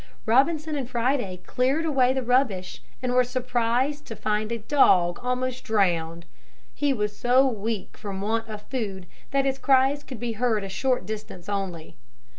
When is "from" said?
7.97-8.19